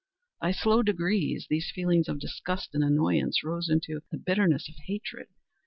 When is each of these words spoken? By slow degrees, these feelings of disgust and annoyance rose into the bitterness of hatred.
By 0.41 0.51
slow 0.51 0.81
degrees, 0.81 1.45
these 1.47 1.69
feelings 1.69 2.09
of 2.09 2.17
disgust 2.17 2.69
and 2.73 2.83
annoyance 2.83 3.43
rose 3.43 3.69
into 3.69 4.01
the 4.11 4.17
bitterness 4.17 4.67
of 4.67 4.73
hatred. 4.87 5.27